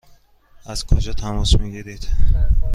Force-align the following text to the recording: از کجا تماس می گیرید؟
از 0.65 0.85
کجا 0.85 1.13
تماس 1.13 1.59
می 1.59 1.71
گیرید؟ 1.71 2.07